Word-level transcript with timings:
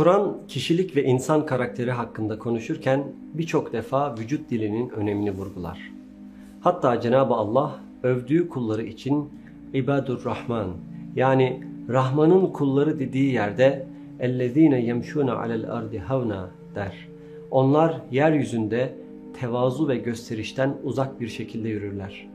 Kur'an 0.00 0.36
kişilik 0.48 0.96
ve 0.96 1.04
insan 1.04 1.46
karakteri 1.46 1.90
hakkında 1.90 2.38
konuşurken 2.38 3.04
birçok 3.34 3.72
defa 3.72 4.14
vücut 4.18 4.50
dilinin 4.50 4.88
önemini 4.88 5.30
vurgular. 5.30 5.92
Hatta 6.60 7.00
Cenab-ı 7.00 7.34
Allah 7.34 7.80
övdüğü 8.02 8.48
kulları 8.48 8.82
için 8.82 9.28
ibadur 9.74 10.24
rahman 10.24 10.68
yani 11.16 11.64
Rahman'ın 11.88 12.46
kulları 12.46 12.98
dediği 12.98 13.32
yerde 13.32 13.86
ellezine 14.20 14.84
yemşuna 14.84 15.36
alel 15.36 15.72
ardi 15.72 15.98
havna 15.98 16.50
der. 16.74 17.08
Onlar 17.50 18.00
yeryüzünde 18.10 18.94
tevazu 19.40 19.88
ve 19.88 19.96
gösterişten 19.96 20.76
uzak 20.84 21.20
bir 21.20 21.28
şekilde 21.28 21.68
yürürler. 21.68 22.28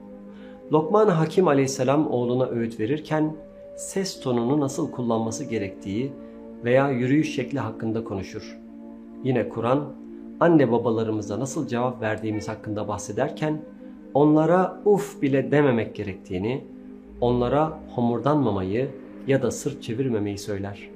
Lokman 0.72 1.08
Hakim 1.08 1.48
aleyhisselam 1.48 2.12
oğluna 2.12 2.46
öğüt 2.46 2.80
verirken 2.80 3.36
ses 3.76 4.22
tonunu 4.22 4.60
nasıl 4.60 4.92
kullanması 4.92 5.44
gerektiği 5.44 6.12
veya 6.64 6.90
yürüyüş 6.90 7.36
şekli 7.36 7.60
hakkında 7.60 8.04
konuşur. 8.04 8.58
Yine 9.24 9.50
Kur'an 9.50 9.94
anne 10.40 10.72
babalarımıza 10.72 11.40
nasıl 11.40 11.68
cevap 11.68 12.02
verdiğimiz 12.02 12.48
hakkında 12.48 12.88
bahsederken 12.88 13.62
onlara 14.14 14.82
uf 14.86 15.22
bile 15.22 15.52
dememek 15.52 15.96
gerektiğini, 15.96 16.64
onlara 17.22 17.80
homurdanmamayı 17.96 18.90
ya 19.28 19.42
da 19.42 19.52
sırt 19.52 19.84
çevirmemeyi 19.84 20.38
söyler. 20.38 20.90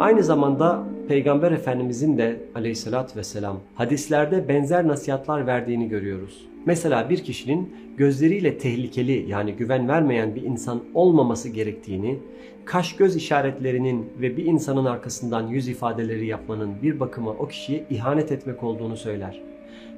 Aynı 0.00 0.22
zamanda 0.22 0.84
Peygamber 1.08 1.52
Efendimizin 1.52 2.18
de 2.18 2.40
aleyhissalatü 2.54 3.18
vesselam 3.18 3.60
hadislerde 3.74 4.48
benzer 4.48 4.88
nasihatlar 4.88 5.46
verdiğini 5.46 5.88
görüyoruz. 5.88 6.53
Mesela 6.66 7.10
bir 7.10 7.18
kişinin 7.18 7.76
gözleriyle 7.96 8.58
tehlikeli 8.58 9.30
yani 9.30 9.52
güven 9.52 9.88
vermeyen 9.88 10.34
bir 10.34 10.42
insan 10.42 10.82
olmaması 10.94 11.48
gerektiğini, 11.48 12.18
kaş 12.64 12.96
göz 12.96 13.16
işaretlerinin 13.16 14.12
ve 14.20 14.36
bir 14.36 14.44
insanın 14.44 14.84
arkasından 14.84 15.46
yüz 15.46 15.68
ifadeleri 15.68 16.26
yapmanın 16.26 16.82
bir 16.82 17.00
bakıma 17.00 17.30
o 17.30 17.48
kişiye 17.48 17.84
ihanet 17.90 18.32
etmek 18.32 18.62
olduğunu 18.62 18.96
söyler. 18.96 19.40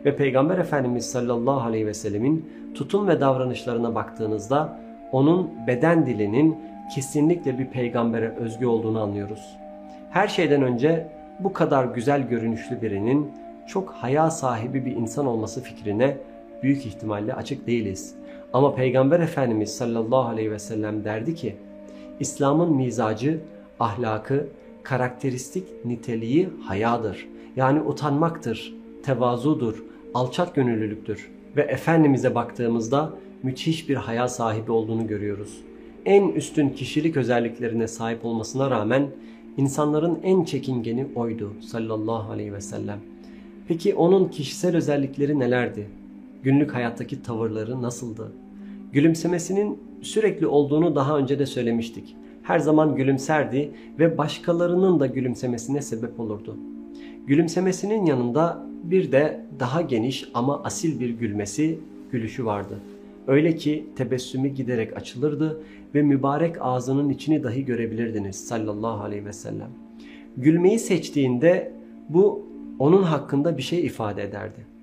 Ve 0.04 0.16
Peygamber 0.16 0.58
Efendimiz 0.58 1.10
sallallahu 1.10 1.60
aleyhi 1.60 1.86
ve 1.86 1.94
sellemin 1.94 2.50
tutum 2.74 3.08
ve 3.08 3.20
davranışlarına 3.20 3.94
baktığınızda 3.94 4.80
onun 5.12 5.50
beden 5.66 6.06
dilinin 6.06 6.56
kesinlikle 6.94 7.58
bir 7.58 7.66
peygambere 7.66 8.28
özgü 8.28 8.66
olduğunu 8.66 9.00
anlıyoruz. 9.00 9.56
Her 10.10 10.28
şeyden 10.28 10.62
önce 10.62 11.08
bu 11.40 11.52
kadar 11.52 11.84
güzel 11.84 12.28
görünüşlü 12.28 12.82
birinin 12.82 13.30
çok 13.66 13.90
haya 13.90 14.30
sahibi 14.30 14.84
bir 14.84 14.96
insan 14.96 15.26
olması 15.26 15.62
fikrine 15.62 16.16
büyük 16.62 16.86
ihtimalle 16.86 17.34
açık 17.34 17.66
değiliz. 17.66 18.14
Ama 18.52 18.74
Peygamber 18.74 19.20
Efendimiz 19.20 19.76
sallallahu 19.76 20.28
aleyhi 20.28 20.50
ve 20.50 20.58
sellem 20.58 21.04
derdi 21.04 21.34
ki 21.34 21.56
İslam'ın 22.20 22.76
mizacı, 22.76 23.40
ahlakı, 23.80 24.48
karakteristik 24.82 25.64
niteliği 25.84 26.48
hayadır. 26.64 27.28
Yani 27.56 27.80
utanmaktır, 27.80 28.74
tevazudur, 29.02 29.84
alçak 30.14 30.54
gönüllülüktür. 30.54 31.30
Ve 31.56 31.62
Efendimiz'e 31.62 32.34
baktığımızda 32.34 33.12
müthiş 33.42 33.88
bir 33.88 33.96
haya 33.96 34.28
sahibi 34.28 34.72
olduğunu 34.72 35.06
görüyoruz. 35.06 35.60
En 36.04 36.28
üstün 36.28 36.68
kişilik 36.68 37.16
özelliklerine 37.16 37.88
sahip 37.88 38.24
olmasına 38.24 38.70
rağmen 38.70 39.06
insanların 39.56 40.18
en 40.22 40.44
çekingeni 40.44 41.06
oydu 41.14 41.52
sallallahu 41.60 42.32
aleyhi 42.32 42.52
ve 42.52 42.60
sellem. 42.60 42.98
Peki 43.68 43.94
onun 43.94 44.28
kişisel 44.28 44.76
özellikleri 44.76 45.38
nelerdi? 45.38 45.88
Günlük 46.46 46.74
hayattaki 46.74 47.22
tavırları 47.22 47.82
nasıldı? 47.82 48.32
Gülümsemesinin 48.92 49.78
sürekli 50.02 50.46
olduğunu 50.46 50.94
daha 50.94 51.18
önce 51.18 51.38
de 51.38 51.46
söylemiştik. 51.46 52.16
Her 52.42 52.58
zaman 52.58 52.96
gülümserdi 52.96 53.70
ve 53.98 54.18
başkalarının 54.18 55.00
da 55.00 55.06
gülümsemesine 55.06 55.82
sebep 55.82 56.20
olurdu. 56.20 56.56
Gülümsemesinin 57.26 58.04
yanında 58.04 58.62
bir 58.84 59.12
de 59.12 59.40
daha 59.60 59.82
geniş 59.82 60.28
ama 60.34 60.62
asil 60.62 61.00
bir 61.00 61.10
gülmesi, 61.10 61.78
gülüşü 62.12 62.44
vardı. 62.44 62.78
Öyle 63.26 63.56
ki 63.56 63.86
tebessümü 63.96 64.48
giderek 64.48 64.96
açılırdı 64.96 65.60
ve 65.94 66.02
mübarek 66.02 66.56
ağzının 66.60 67.08
içini 67.08 67.42
dahi 67.42 67.64
görebilirdiniz 67.64 68.36
sallallahu 68.48 69.04
aleyhi 69.04 69.24
ve 69.24 69.32
sellem. 69.32 69.70
Gülmeyi 70.36 70.78
seçtiğinde 70.78 71.72
bu 72.08 72.46
onun 72.78 73.02
hakkında 73.02 73.56
bir 73.58 73.62
şey 73.62 73.86
ifade 73.86 74.22
ederdi. 74.22 74.75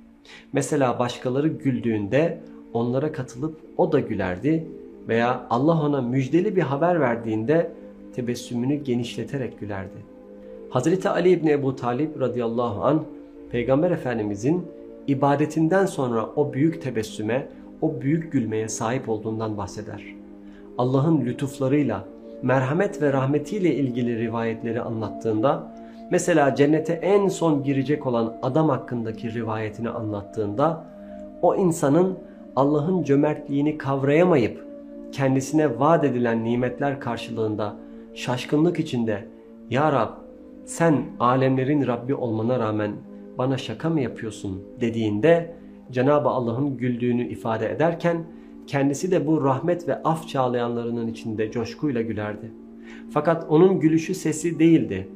Mesela 0.53 0.99
başkaları 0.99 1.47
güldüğünde 1.47 2.39
onlara 2.73 3.11
katılıp 3.11 3.59
o 3.77 3.91
da 3.91 3.99
gülerdi 3.99 4.67
veya 5.07 5.47
Allah 5.49 5.81
ona 5.81 6.01
müjdeli 6.01 6.55
bir 6.55 6.61
haber 6.61 7.01
verdiğinde 7.01 7.71
tebessümünü 8.15 8.75
genişleterek 8.75 9.59
gülerdi. 9.59 9.97
Hazreti 10.69 11.09
Ali 11.09 11.29
İbni 11.29 11.51
Ebu 11.51 11.75
Talib 11.75 12.19
radıyallahu 12.19 12.83
an 12.83 13.03
Peygamber 13.51 13.91
Efendimizin 13.91 14.65
ibadetinden 15.07 15.85
sonra 15.85 16.25
o 16.35 16.53
büyük 16.53 16.81
tebessüme, 16.81 17.47
o 17.81 18.01
büyük 18.01 18.31
gülmeye 18.31 18.67
sahip 18.67 19.09
olduğundan 19.09 19.57
bahseder. 19.57 20.03
Allah'ın 20.77 21.25
lütuflarıyla, 21.25 22.05
merhamet 22.41 23.01
ve 23.01 23.13
rahmetiyle 23.13 23.75
ilgili 23.75 24.19
rivayetleri 24.19 24.81
anlattığında, 24.81 25.75
mesela 26.11 26.55
cennete 26.55 26.93
en 26.93 27.27
son 27.27 27.63
girecek 27.63 28.05
olan 28.07 28.35
adam 28.41 28.69
hakkındaki 28.69 29.33
rivayetini 29.33 29.89
anlattığında, 29.89 30.83
o 31.41 31.55
insanın 31.55 32.19
Allah'ın 32.55 33.03
cömertliğini 33.03 33.77
kavrayamayıp 33.77 34.65
kendisine 35.11 35.79
vaat 35.79 36.03
edilen 36.03 36.43
nimetler 36.43 36.99
karşılığında 36.99 37.75
şaşkınlık 38.13 38.79
içinde 38.79 39.25
Ya 39.69 39.91
Rab 39.91 40.09
sen 40.65 41.03
alemlerin 41.19 41.87
Rabbi 41.87 42.15
olmana 42.15 42.59
rağmen 42.59 42.91
bana 43.37 43.57
şaka 43.57 43.89
mı 43.89 44.01
yapıyorsun 44.01 44.63
dediğinde 44.81 45.55
Cenab-ı 45.91 46.29
Allah'ın 46.29 46.77
güldüğünü 46.77 47.27
ifade 47.27 47.71
ederken 47.71 48.25
kendisi 48.67 49.11
de 49.11 49.27
bu 49.27 49.43
rahmet 49.43 49.87
ve 49.87 50.03
af 50.03 50.27
çağlayanlarının 50.27 51.07
içinde 51.07 51.51
coşkuyla 51.51 52.01
gülerdi. 52.01 52.51
Fakat 53.09 53.45
onun 53.49 53.79
gülüşü 53.79 54.15
sesi 54.15 54.59
değildi 54.59 55.09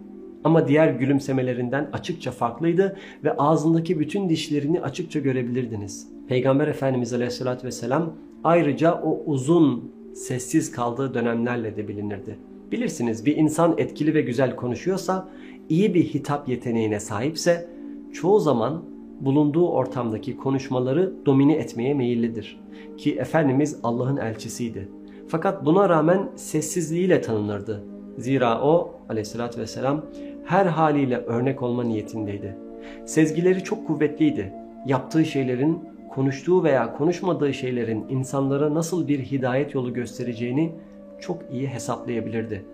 ama 0.48 0.68
diğer 0.68 0.88
gülümsemelerinden 0.88 1.90
açıkça 1.94 2.32
farklıydı 2.32 2.96
ve 3.24 3.38
ağzındaki 3.38 4.00
bütün 4.00 4.30
dişlerini 4.30 4.82
açıkça 4.82 5.20
görebilirdiniz. 5.20 6.08
Peygamber 6.28 6.68
Efendimiz 6.68 7.14
Aleyhisselatü 7.14 7.68
Vesselam 7.68 8.14
ayrıca 8.44 9.02
o 9.02 9.24
uzun 9.26 9.92
sessiz 10.16 10.72
kaldığı 10.72 11.14
dönemlerle 11.14 11.76
de 11.76 11.88
bilinirdi. 11.88 12.40
Bilirsiniz 12.72 13.26
bir 13.26 13.38
insan 13.38 13.76
etkili 13.78 14.14
ve 14.14 14.22
güzel 14.22 14.56
konuşuyorsa, 14.56 15.30
iyi 15.70 15.94
bir 15.94 16.04
hitap 16.04 16.50
yeteneğine 16.50 17.00
sahipse 17.00 17.70
çoğu 18.14 18.40
zaman 18.40 18.84
bulunduğu 19.22 19.70
ortamdaki 19.70 20.38
konuşmaları 20.38 21.14
domine 21.26 21.54
etmeye 21.54 21.94
meyillidir. 21.94 22.60
Ki 22.98 23.16
Efendimiz 23.16 23.80
Allah'ın 23.84 24.18
elçisiydi. 24.18 24.90
Fakat 25.28 25.66
buna 25.66 25.90
rağmen 25.90 26.30
sessizliğiyle 26.36 27.22
tanınırdı. 27.22 27.84
Zira 28.18 28.62
o 28.62 28.94
aleyhissalatü 29.10 29.62
vesselam 29.62 30.06
her 30.48 30.66
haliyle 30.66 31.18
örnek 31.18 31.64
olma 31.64 31.84
niyetindeydi. 31.84 32.58
Sezgileri 33.06 33.64
çok 33.64 33.88
kuvvetliydi. 33.88 34.54
Yaptığı 34.86 35.26
şeylerin, 35.26 35.80
konuştuğu 36.10 36.64
veya 36.64 36.94
konuşmadığı 36.98 37.54
şeylerin 37.54 38.06
insanlara 38.10 38.74
nasıl 38.74 39.08
bir 39.08 39.20
hidayet 39.20 39.76
yolu 39.76 39.94
göstereceğini 39.94 40.72
çok 41.20 41.42
iyi 41.52 41.68
hesaplayabilirdi. 41.68 42.66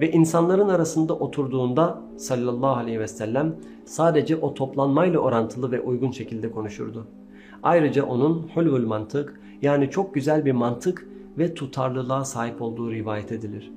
Ve 0.00 0.10
insanların 0.10 0.68
arasında 0.68 1.14
oturduğunda 1.14 1.98
sallallahu 2.16 2.76
aleyhi 2.76 3.00
ve 3.00 3.08
sellem 3.08 3.56
sadece 3.84 4.36
o 4.36 4.54
toplanmayla 4.54 5.18
orantılı 5.18 5.72
ve 5.72 5.80
uygun 5.80 6.10
şekilde 6.10 6.50
konuşurdu. 6.50 7.06
Ayrıca 7.62 8.06
onun 8.06 8.50
hulvul 8.54 8.86
mantık 8.86 9.40
yani 9.62 9.90
çok 9.90 10.14
güzel 10.14 10.44
bir 10.44 10.52
mantık 10.52 11.08
ve 11.38 11.54
tutarlılığa 11.54 12.24
sahip 12.24 12.62
olduğu 12.62 12.92
rivayet 12.92 13.32
edilir. 13.32 13.72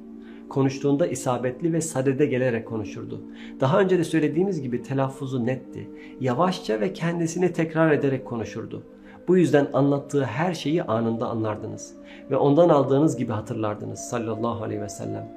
Konuştuğunda 0.51 1.07
isabetli 1.07 1.73
ve 1.73 1.81
sadede 1.81 2.25
gelerek 2.25 2.67
konuşurdu. 2.67 3.21
Daha 3.59 3.79
önce 3.79 3.99
de 3.99 4.03
söylediğimiz 4.03 4.61
gibi 4.61 4.83
telaffuzu 4.83 5.45
netti. 5.45 5.89
Yavaşça 6.19 6.79
ve 6.79 6.93
kendisini 6.93 7.53
tekrar 7.53 7.91
ederek 7.91 8.25
konuşurdu. 8.25 8.83
Bu 9.27 9.37
yüzden 9.37 9.67
anlattığı 9.73 10.23
her 10.23 10.53
şeyi 10.53 10.83
anında 10.83 11.27
anlardınız 11.27 11.93
ve 12.31 12.37
ondan 12.37 12.69
aldığınız 12.69 13.17
gibi 13.17 13.31
hatırlardınız 13.31 13.99
sallallahu 13.99 14.63
aleyhi 14.63 14.81
ve 14.81 14.89
sellem. 14.89 15.27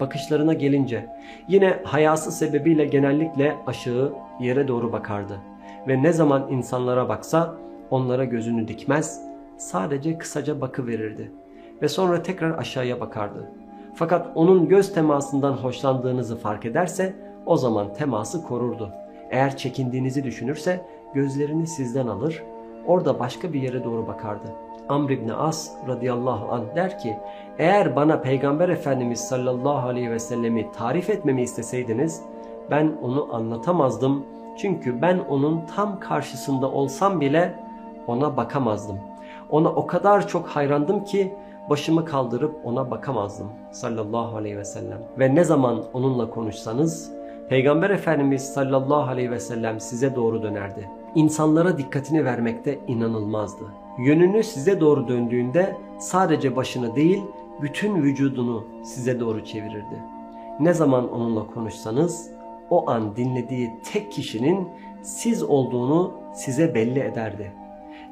Bakışlarına 0.00 0.54
gelince 0.54 1.06
yine 1.48 1.82
hayası 1.84 2.32
sebebiyle 2.32 2.84
genellikle 2.84 3.56
aşağı 3.66 4.12
yere 4.40 4.68
doğru 4.68 4.92
bakardı 4.92 5.40
ve 5.88 6.02
ne 6.02 6.12
zaman 6.12 6.48
insanlara 6.50 7.08
baksa 7.08 7.54
onlara 7.90 8.24
gözünü 8.24 8.68
dikmez, 8.68 9.20
sadece 9.56 10.18
kısaca 10.18 10.60
bakı 10.60 10.86
verirdi 10.86 11.32
ve 11.82 11.88
sonra 11.88 12.22
tekrar 12.22 12.58
aşağıya 12.58 13.00
bakardı. 13.00 13.48
Fakat 13.94 14.26
onun 14.34 14.68
göz 14.68 14.94
temasından 14.94 15.52
hoşlandığınızı 15.52 16.38
fark 16.38 16.66
ederse 16.66 17.14
o 17.46 17.56
zaman 17.56 17.94
teması 17.94 18.42
korurdu. 18.42 18.90
Eğer 19.30 19.56
çekindiğinizi 19.56 20.24
düşünürse 20.24 20.86
gözlerini 21.14 21.66
sizden 21.66 22.06
alır, 22.06 22.42
orada 22.86 23.18
başka 23.18 23.52
bir 23.52 23.62
yere 23.62 23.84
doğru 23.84 24.06
bakardı. 24.06 24.48
Amr 24.88 25.10
ibn 25.10 25.28
As 25.28 25.70
radıyallahu 25.88 26.52
anh 26.52 26.74
der 26.76 26.98
ki 26.98 27.16
eğer 27.58 27.96
bana 27.96 28.20
Peygamber 28.20 28.68
Efendimiz 28.68 29.20
sallallahu 29.20 29.88
aleyhi 29.88 30.10
ve 30.10 30.18
sellemi 30.18 30.72
tarif 30.72 31.10
etmemi 31.10 31.42
isteseydiniz 31.42 32.22
ben 32.70 32.92
onu 33.02 33.34
anlatamazdım. 33.34 34.24
Çünkü 34.56 35.02
ben 35.02 35.18
onun 35.18 35.66
tam 35.76 36.00
karşısında 36.00 36.70
olsam 36.70 37.20
bile 37.20 37.54
ona 38.06 38.36
bakamazdım. 38.36 38.98
Ona 39.50 39.68
o 39.68 39.86
kadar 39.86 40.28
çok 40.28 40.46
hayrandım 40.46 41.04
ki 41.04 41.34
başımı 41.70 42.04
kaldırıp 42.04 42.56
ona 42.64 42.90
bakamazdım 42.90 43.50
sallallahu 43.72 44.36
aleyhi 44.36 44.56
ve 44.56 44.64
sellem. 44.64 44.98
Ve 45.18 45.34
ne 45.34 45.44
zaman 45.44 45.84
onunla 45.92 46.30
konuşsanız 46.30 47.12
Peygamber 47.48 47.90
Efendimiz 47.90 48.42
sallallahu 48.42 49.10
aleyhi 49.10 49.30
ve 49.30 49.40
sellem 49.40 49.80
size 49.80 50.16
doğru 50.16 50.42
dönerdi. 50.42 50.88
İnsanlara 51.14 51.78
dikkatini 51.78 52.24
vermekte 52.24 52.78
inanılmazdı. 52.86 53.64
Yönünü 53.98 54.42
size 54.42 54.80
doğru 54.80 55.08
döndüğünde 55.08 55.76
sadece 55.98 56.56
başını 56.56 56.96
değil 56.96 57.22
bütün 57.62 58.02
vücudunu 58.02 58.64
size 58.84 59.20
doğru 59.20 59.44
çevirirdi. 59.44 60.02
Ne 60.60 60.74
zaman 60.74 61.12
onunla 61.12 61.46
konuşsanız 61.46 62.30
o 62.70 62.90
an 62.90 63.16
dinlediği 63.16 63.70
tek 63.92 64.12
kişinin 64.12 64.68
siz 65.02 65.42
olduğunu 65.42 66.12
size 66.34 66.74
belli 66.74 67.00
ederdi. 67.00 67.52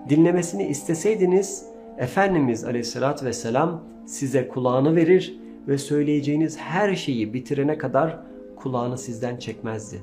Dinlemesini 0.09 0.65
isteseydiniz 0.65 1.70
Efendimiz 2.01 2.65
Aleyhisselatü 2.65 3.27
Vesselam 3.27 3.83
size 4.07 4.49
kulağını 4.49 4.97
verir 4.97 5.39
ve 5.69 5.79
söyleyeceğiniz 5.79 6.59
her 6.59 6.95
şeyi 6.95 7.35
bitirene 7.35 7.79
kadar 7.79 8.19
kulağını 8.57 8.99
sizden 8.99 9.37
çekmezdi. 9.37 10.03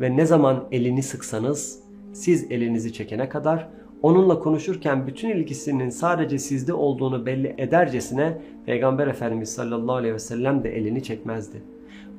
Ve 0.00 0.16
ne 0.16 0.26
zaman 0.26 0.64
elini 0.72 1.02
sıksanız 1.02 1.80
siz 2.12 2.50
elinizi 2.50 2.92
çekene 2.92 3.28
kadar 3.28 3.68
onunla 4.02 4.38
konuşurken 4.38 5.06
bütün 5.06 5.28
ilgisinin 5.28 5.90
sadece 5.90 6.38
sizde 6.38 6.74
olduğunu 6.74 7.26
belli 7.26 7.54
edercesine 7.58 8.38
Peygamber 8.66 9.06
Efendimiz 9.06 9.54
sallallahu 9.54 9.96
aleyhi 9.96 10.14
ve 10.14 10.18
sellem 10.18 10.64
de 10.64 10.76
elini 10.76 11.02
çekmezdi. 11.02 11.62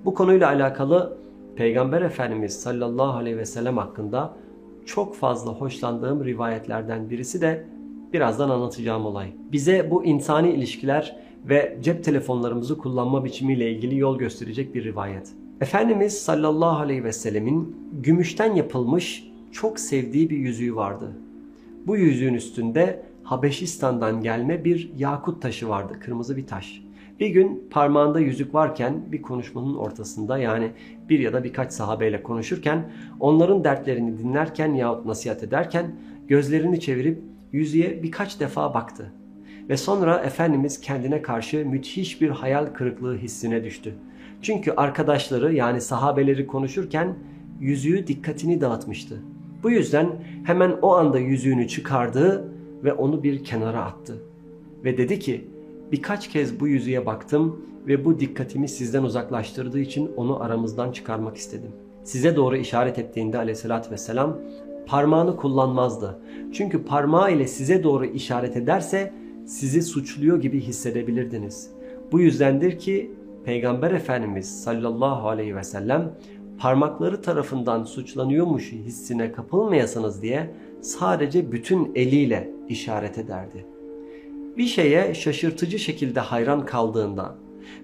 Bu 0.06 0.14
konuyla 0.14 0.48
alakalı 0.48 1.18
Peygamber 1.56 2.02
Efendimiz 2.02 2.62
sallallahu 2.62 3.18
aleyhi 3.18 3.38
ve 3.38 3.46
sellem 3.46 3.78
hakkında 3.78 4.34
çok 4.86 5.16
fazla 5.16 5.52
hoşlandığım 5.52 6.26
rivayetlerden 6.26 7.10
birisi 7.10 7.42
de 7.42 7.73
birazdan 8.14 8.50
anlatacağım 8.50 9.06
olay. 9.06 9.28
Bize 9.52 9.92
bu 9.92 10.06
insani 10.06 10.52
ilişkiler 10.52 11.16
ve 11.50 11.78
cep 11.82 12.04
telefonlarımızı 12.04 12.78
kullanma 12.78 13.26
biçimiyle 13.26 13.72
ilgili 13.72 13.98
yol 13.98 14.18
gösterecek 14.18 14.76
bir 14.76 14.84
rivayet. 14.84 15.34
Efendimiz 15.62 16.22
sallallahu 16.22 16.80
aleyhi 16.80 17.04
ve 17.04 17.14
sellemin 17.14 17.76
gümüşten 17.94 18.56
yapılmış 18.56 19.28
çok 19.52 19.80
sevdiği 19.80 20.30
bir 20.30 20.38
yüzüğü 20.38 20.76
vardı. 20.76 21.12
Bu 21.88 21.98
yüzüğün 21.98 22.34
üstünde 22.34 23.04
Habeşistan'dan 23.24 24.22
gelme 24.22 24.66
bir 24.66 24.92
yakut 24.98 25.42
taşı 25.42 25.70
vardı, 25.70 25.94
kırmızı 26.00 26.38
bir 26.38 26.48
taş. 26.48 26.84
Bir 27.20 27.28
gün 27.28 27.68
parmağında 27.72 28.20
yüzük 28.20 28.54
varken 28.54 28.94
bir 29.12 29.22
konuşmanın 29.22 29.76
ortasında 29.76 30.38
yani 30.38 30.72
bir 31.10 31.20
ya 31.20 31.34
da 31.34 31.44
birkaç 31.44 31.74
sahabeyle 31.74 32.24
konuşurken 32.24 32.92
onların 33.20 33.64
dertlerini 33.64 34.18
dinlerken 34.18 34.74
yahut 34.74 35.06
nasihat 35.06 35.44
ederken 35.44 35.96
gözlerini 36.28 36.80
çevirip 36.80 37.22
yüzüğe 37.54 38.04
birkaç 38.04 38.40
defa 38.40 38.74
baktı. 38.74 39.12
Ve 39.70 39.78
sonra 39.78 40.20
Efendimiz 40.20 40.82
kendine 40.82 41.22
karşı 41.22 41.66
müthiş 41.66 42.22
bir 42.22 42.30
hayal 42.30 42.66
kırıklığı 42.66 43.18
hissine 43.18 43.64
düştü. 43.64 43.94
Çünkü 44.42 44.72
arkadaşları 44.72 45.54
yani 45.54 45.82
sahabeleri 45.82 46.48
konuşurken 46.48 47.16
yüzüğü 47.60 48.08
dikkatini 48.08 48.62
dağıtmıştı. 48.62 49.22
Bu 49.64 49.72
yüzden 49.72 50.08
hemen 50.44 50.72
o 50.82 50.94
anda 50.94 51.20
yüzüğünü 51.20 51.68
çıkardı 51.68 52.52
ve 52.84 52.94
onu 52.94 53.24
bir 53.24 53.44
kenara 53.44 53.86
attı. 53.86 54.24
Ve 54.84 54.98
dedi 54.98 55.20
ki 55.20 55.48
birkaç 55.92 56.28
kez 56.28 56.60
bu 56.60 56.68
yüzüğe 56.68 57.06
baktım 57.06 57.66
ve 57.88 58.06
bu 58.06 58.20
dikkatimi 58.20 58.70
sizden 58.70 59.04
uzaklaştırdığı 59.04 59.80
için 59.80 60.12
onu 60.18 60.44
aramızdan 60.44 60.92
çıkarmak 60.92 61.38
istedim. 61.38 61.72
Size 62.04 62.36
doğru 62.36 62.58
işaret 62.58 63.00
ettiğinde 63.00 63.38
aleyhissalatü 63.38 63.92
vesselam 63.92 64.38
parmağını 64.88 65.38
kullanmazdı. 65.38 66.20
Çünkü 66.54 66.84
parmağı 66.84 67.32
ile 67.32 67.48
size 67.48 67.84
doğru 67.84 68.06
işaret 68.06 68.58
ederse 68.58 69.14
sizi 69.46 69.82
suçluyor 69.82 70.42
gibi 70.42 70.62
hissedebilirdiniz. 70.62 71.72
Bu 72.12 72.20
yüzdendir 72.20 72.80
ki 72.80 73.12
Peygamber 73.46 73.92
Efendimiz 73.92 74.64
sallallahu 74.64 75.30
aleyhi 75.30 75.56
ve 75.56 75.64
sellem 75.64 76.12
parmakları 76.60 77.22
tarafından 77.22 77.84
suçlanıyormuş 77.84 78.72
hissine 78.72 79.32
kapılmayasınız 79.32 80.22
diye 80.22 80.52
sadece 80.82 81.52
bütün 81.52 81.92
eliyle 81.96 82.50
işaret 82.70 83.18
ederdi. 83.18 83.66
Bir 84.58 84.66
şeye 84.66 85.14
şaşırtıcı 85.14 85.80
şekilde 85.80 86.20
hayran 86.20 86.66
kaldığında 86.66 87.36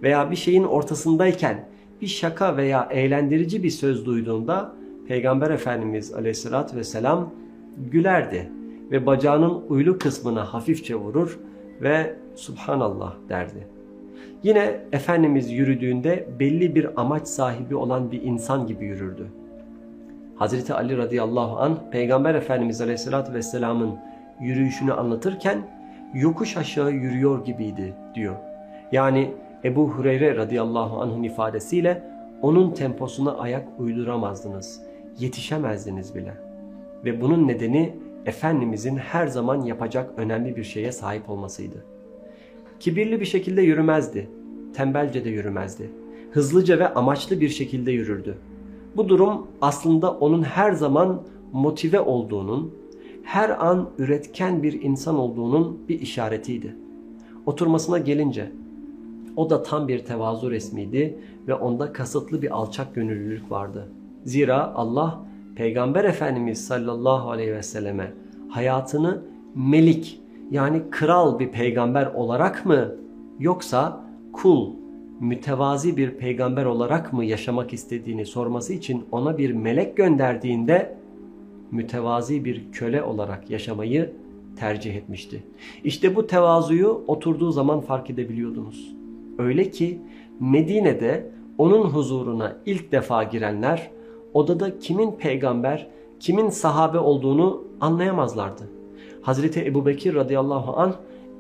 veya 0.03 0.31
bir 0.31 0.35
şeyin 0.35 0.63
ortasındayken 0.63 1.69
bir 2.01 2.07
şaka 2.07 2.57
veya 2.57 2.89
eğlendirici 2.91 3.63
bir 3.63 3.69
söz 3.69 4.05
duyduğunda 4.05 4.75
Peygamber 5.09 5.49
Efendimiz 5.49 6.13
aleyhissalatü 6.13 6.77
vesselam 6.77 7.29
gülerdi 7.91 8.49
ve 8.91 9.05
bacağının 9.05 9.61
uylu 9.69 9.97
kısmına 9.97 10.53
hafifçe 10.53 10.95
vurur 10.95 11.39
ve 11.81 12.15
Subhanallah 12.35 13.13
derdi. 13.29 13.67
Yine 14.43 14.79
Efendimiz 14.91 15.51
yürüdüğünde 15.51 16.27
belli 16.39 16.75
bir 16.75 17.01
amaç 17.01 17.27
sahibi 17.27 17.75
olan 17.75 18.11
bir 18.11 18.21
insan 18.21 18.67
gibi 18.67 18.85
yürürdü. 18.85 19.27
Hazreti 20.35 20.73
Ali 20.73 20.97
radıyallahu 20.97 21.59
an 21.59 21.77
Peygamber 21.91 22.35
Efendimiz 22.35 22.81
aleyhissalatü 22.81 23.33
vesselamın 23.33 23.95
yürüyüşünü 24.41 24.93
anlatırken 24.93 25.57
yokuş 26.13 26.57
aşağı 26.57 26.91
yürüyor 26.91 27.45
gibiydi 27.45 27.93
diyor. 28.15 28.35
Yani 28.91 29.31
Ebu 29.63 29.89
Hureyre 29.89 30.35
radıyallahu 30.35 31.01
anh'ın 31.01 31.23
ifadesiyle 31.23 32.03
onun 32.41 32.71
temposuna 32.71 33.37
ayak 33.37 33.67
uyduramazdınız, 33.79 34.88
yetişemezdiniz 35.19 36.15
bile. 36.15 36.33
Ve 37.05 37.21
bunun 37.21 37.47
nedeni 37.47 37.95
Efendimizin 38.25 38.97
her 38.97 39.27
zaman 39.27 39.61
yapacak 39.61 40.11
önemli 40.17 40.55
bir 40.55 40.63
şeye 40.63 40.91
sahip 40.91 41.29
olmasıydı. 41.29 41.85
Kibirli 42.79 43.19
bir 43.19 43.25
şekilde 43.25 43.61
yürümezdi, 43.61 44.29
tembelce 44.73 45.25
de 45.25 45.29
yürümezdi. 45.29 45.89
Hızlıca 46.31 46.79
ve 46.79 46.93
amaçlı 46.93 47.41
bir 47.41 47.49
şekilde 47.49 47.91
yürürdü. 47.91 48.37
Bu 48.97 49.09
durum 49.09 49.47
aslında 49.61 50.11
onun 50.11 50.43
her 50.43 50.71
zaman 50.71 51.21
motive 51.53 51.99
olduğunun, 51.99 52.73
her 53.23 53.65
an 53.65 53.89
üretken 53.97 54.63
bir 54.63 54.81
insan 54.81 55.19
olduğunun 55.19 55.79
bir 55.89 56.01
işaretiydi. 56.01 56.75
Oturmasına 57.45 57.97
gelince 57.97 58.51
o 59.35 59.49
da 59.49 59.63
tam 59.63 59.87
bir 59.87 59.99
tevazu 60.05 60.51
resmiydi 60.51 61.19
ve 61.47 61.53
onda 61.53 61.93
kasıtlı 61.93 62.41
bir 62.41 62.51
alçak 62.51 62.95
gönüllülük 62.95 63.51
vardı. 63.51 63.89
Zira 64.25 64.73
Allah 64.75 65.19
Peygamber 65.55 66.03
Efendimiz 66.03 66.67
sallallahu 66.67 67.31
aleyhi 67.31 67.53
ve 67.53 67.63
selleme 67.63 68.13
hayatını 68.49 69.21
melik 69.55 70.21
yani 70.51 70.81
kral 70.91 71.39
bir 71.39 71.47
peygamber 71.47 72.05
olarak 72.05 72.65
mı 72.65 72.95
yoksa 73.39 74.05
kul, 74.33 74.73
mütevazi 75.19 75.97
bir 75.97 76.11
peygamber 76.11 76.65
olarak 76.65 77.13
mı 77.13 77.25
yaşamak 77.25 77.73
istediğini 77.73 78.25
sorması 78.25 78.73
için 78.73 79.05
ona 79.11 79.37
bir 79.37 79.51
melek 79.51 79.97
gönderdiğinde 79.97 80.95
mütevazi 81.71 82.45
bir 82.45 82.71
köle 82.71 83.03
olarak 83.03 83.49
yaşamayı 83.49 84.13
tercih 84.55 84.95
etmişti. 84.95 85.43
İşte 85.83 86.15
bu 86.15 86.27
tevazuyu 86.27 87.03
oturduğu 87.07 87.51
zaman 87.51 87.81
fark 87.81 88.09
edebiliyordunuz. 88.09 88.95
Öyle 89.37 89.71
ki 89.71 90.01
Medine'de 90.39 91.31
onun 91.57 91.85
huzuruna 91.85 92.55
ilk 92.65 92.91
defa 92.91 93.23
girenler 93.23 93.91
odada 94.33 94.79
kimin 94.79 95.11
peygamber, 95.11 95.87
kimin 96.19 96.49
sahabe 96.49 96.97
olduğunu 96.99 97.63
anlayamazlardı. 97.81 98.63
Hazreti 99.21 99.65
Ebu 99.65 99.85
Bekir 99.85 100.15
radıyallahu 100.15 100.77
anh 100.77 100.93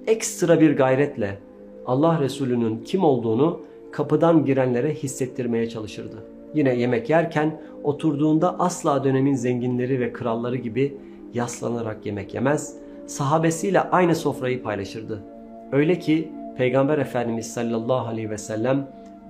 ekstra 0.07 0.61
bir 0.61 0.77
gayretle 0.77 1.37
Allah 1.85 2.19
Resulü'nün 2.19 2.83
kim 2.85 3.03
olduğunu 3.03 3.59
kapıdan 3.91 4.45
girenlere 4.45 4.93
hissettirmeye 4.93 5.69
çalışırdı. 5.69 6.15
Yine 6.53 6.75
yemek 6.75 7.09
yerken 7.09 7.61
oturduğunda 7.83 8.59
asla 8.59 9.03
dönemin 9.03 9.33
zenginleri 9.33 9.99
ve 9.99 10.13
kralları 10.13 10.55
gibi 10.55 10.97
yaslanarak 11.33 12.05
yemek 12.05 12.33
yemez, 12.33 12.75
sahabesiyle 13.07 13.81
aynı 13.81 14.15
sofrayı 14.15 14.63
paylaşırdı. 14.63 15.23
Öyle 15.71 15.99
ki 15.99 16.31
Peygamber 16.57 16.97
Efendimiz 16.97 17.53
sallallahu 17.53 18.07
aleyhi 18.07 18.29
ve 18.29 18.37
sellem 18.37 18.87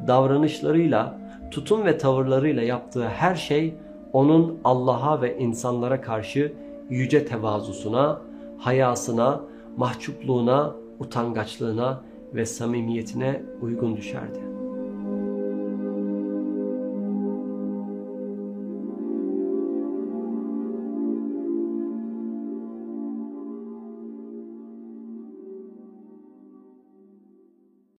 davranışlarıyla, 0.07 1.17
tutum 1.51 1.86
ve 1.86 1.98
tavırlarıyla 1.98 2.63
yaptığı 2.63 3.08
her 3.08 3.36
şey 3.36 3.74
onun 4.13 4.60
Allah'a 4.63 5.22
ve 5.22 5.38
insanlara 5.38 6.01
karşı 6.01 6.53
yüce 6.89 7.25
tevazusuna, 7.25 8.22
hayasına, 8.58 9.41
mahcupluğuna, 9.77 10.75
utangaçlığına 11.00 12.01
ve 12.34 12.46
samimiyetine 12.46 13.44
uygun 13.62 13.98
düşerdi. 13.98 14.49